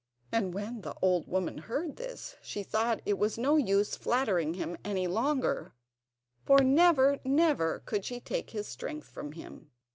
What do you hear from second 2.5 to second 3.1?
thought